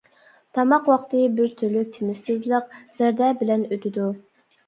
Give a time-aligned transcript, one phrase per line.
[0.57, 4.09] تاماق ۋاقتى بىر تۈرلۈك تىنچسىزلىق، زەردە بىلەن ئۆتىدۇ.